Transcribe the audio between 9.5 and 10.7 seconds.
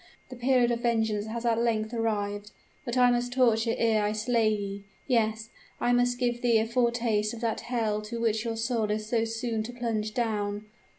to plunge down!